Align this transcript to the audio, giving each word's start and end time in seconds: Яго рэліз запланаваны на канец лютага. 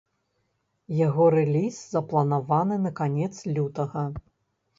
Яго 1.07 1.27
рэліз 1.35 1.75
запланаваны 1.95 2.75
на 2.87 2.91
канец 3.01 3.31
лютага. 3.55 4.03